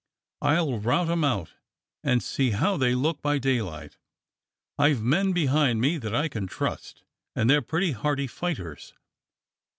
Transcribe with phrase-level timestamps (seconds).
[0.41, 1.53] I'll rout 'em out
[2.03, 3.97] and see how they look by daylight.
[4.79, 7.03] I've men behind me that I can trust,
[7.35, 8.95] and they're pretty hardy fighters.